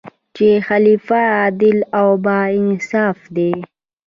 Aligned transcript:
چې 0.35 0.49
خلیفه 0.67 1.19
عادل 1.37 1.77
او 1.99 2.07
با 2.25 2.39
انصافه 2.59 3.27
دی. 3.35 3.53